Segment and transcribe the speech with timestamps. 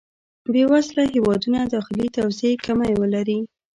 [0.51, 3.39] بې وزله هېوادونه داخلي توزېع کمی ولري.